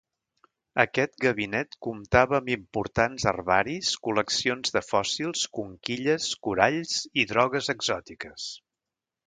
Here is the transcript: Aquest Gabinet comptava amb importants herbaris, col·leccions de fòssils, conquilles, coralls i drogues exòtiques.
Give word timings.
Aquest 0.83 1.11
Gabinet 1.25 1.75
comptava 1.87 2.37
amb 2.37 2.49
importants 2.53 3.27
herbaris, 3.33 3.91
col·leccions 4.09 4.75
de 4.79 4.85
fòssils, 4.89 5.45
conquilles, 5.61 6.31
coralls 6.49 6.97
i 7.25 7.27
drogues 7.35 7.73
exòtiques. 7.79 8.51